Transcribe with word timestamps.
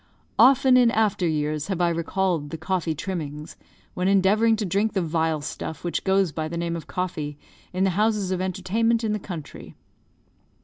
Often 0.39 0.77
in 0.77 0.89
after 0.89 1.27
years 1.27 1.67
have 1.67 1.79
I 1.79 1.89
recalled 1.89 2.49
the 2.49 2.57
coffee 2.57 2.95
trimmings, 2.95 3.55
when 3.93 4.07
endeavouring 4.07 4.55
to 4.55 4.65
drink 4.65 4.93
the 4.93 5.01
vile 5.03 5.41
stuff 5.41 5.83
which 5.83 6.03
goes 6.03 6.31
by 6.31 6.47
the 6.47 6.57
name 6.57 6.75
of 6.75 6.87
coffee 6.87 7.37
in 7.71 7.83
the 7.83 7.91
houses 7.91 8.31
of 8.31 8.41
entertainment 8.41 9.03
in 9.03 9.13
the 9.13 9.19
country. 9.19 9.75